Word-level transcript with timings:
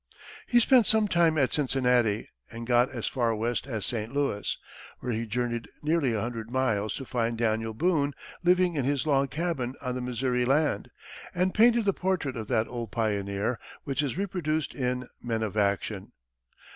He 0.47 0.59
spent 0.59 0.87
some 0.87 1.07
time 1.07 1.37
at 1.37 1.53
Cincinnati, 1.53 2.27
and 2.49 2.65
got 2.65 2.89
as 2.89 3.05
far 3.05 3.35
west 3.35 3.67
as 3.67 3.85
St. 3.85 4.11
Louis, 4.11 4.57
where 4.99 5.11
he 5.11 5.27
journeyed 5.27 5.69
nearly 5.83 6.11
a 6.13 6.21
hundred 6.21 6.49
miles 6.49 6.95
to 6.95 7.05
find 7.05 7.37
Daniel 7.37 7.75
Boone 7.75 8.15
living 8.43 8.73
in 8.73 8.83
his 8.83 9.05
log 9.05 9.29
cabin 9.29 9.75
on 9.79 9.93
his 9.93 10.03
Missouri 10.03 10.43
land, 10.43 10.89
and 11.35 11.53
painted 11.53 11.85
the 11.85 11.93
portrait 11.93 12.35
of 12.35 12.47
that 12.47 12.67
old 12.67 12.89
pioneer 12.89 13.59
which 13.83 14.01
is 14.01 14.17
reproduced 14.17 14.73
in 14.73 15.07
"Men 15.21 15.43
of 15.43 15.55
Action." 15.55 16.11